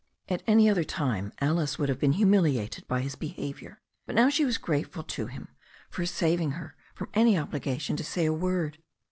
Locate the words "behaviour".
3.15-3.79